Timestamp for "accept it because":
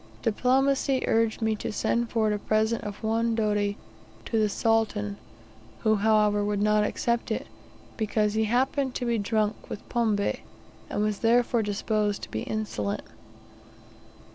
6.83-8.33